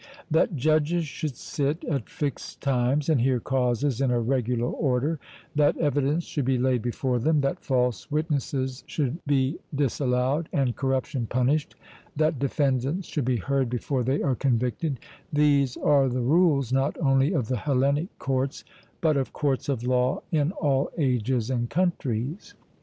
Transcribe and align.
That 0.31 0.55
judges 0.55 1.05
should 1.05 1.35
sit 1.35 1.83
at 1.83 2.09
fixed 2.09 2.59
times 2.59 3.07
and 3.07 3.21
hear 3.21 3.39
causes 3.39 4.01
in 4.01 4.09
a 4.09 4.19
regular 4.19 4.65
order, 4.67 5.19
that 5.53 5.77
evidence 5.77 6.23
should 6.23 6.45
be 6.45 6.57
laid 6.57 6.81
before 6.81 7.19
them, 7.19 7.41
that 7.41 7.63
false 7.63 8.09
witnesses 8.09 8.83
should 8.87 9.19
be 9.27 9.59
disallowed, 9.75 10.49
and 10.51 10.75
corruption 10.75 11.27
punished, 11.27 11.75
that 12.15 12.39
defendants 12.39 13.07
should 13.09 13.25
be 13.25 13.37
heard 13.37 13.69
before 13.69 14.01
they 14.01 14.23
are 14.23 14.33
convicted, 14.33 14.99
these 15.31 15.77
are 15.77 16.09
the 16.09 16.21
rules, 16.21 16.73
not 16.73 16.97
only 16.99 17.31
of 17.31 17.47
the 17.47 17.57
Hellenic 17.57 18.07
courts, 18.17 18.63
but 19.01 19.15
of 19.17 19.33
courts 19.33 19.69
of 19.69 19.83
law 19.83 20.23
in 20.31 20.51
all 20.53 20.89
ages 20.97 21.51
and 21.51 21.69
countries. 21.69 22.55